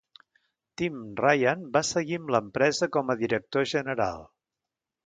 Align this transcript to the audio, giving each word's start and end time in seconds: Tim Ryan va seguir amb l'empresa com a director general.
Tim 0.81 0.95
Ryan 1.19 1.61
va 1.77 1.83
seguir 1.91 2.19
amb 2.23 2.35
l'empresa 2.37 2.91
com 2.97 3.17
a 3.17 3.21
director 3.25 3.71
general. 3.77 4.29